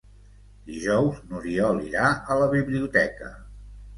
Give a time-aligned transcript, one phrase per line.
[0.69, 3.29] Dijous n'Oriol irà a la biblioteca.